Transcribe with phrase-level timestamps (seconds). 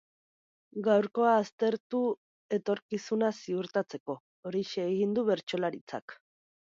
[0.85, 1.99] Gaurkoa aztertu
[2.57, 4.15] etorkizuna ziurtatzeko,
[4.51, 6.17] horixe egin du bertsolaritzak.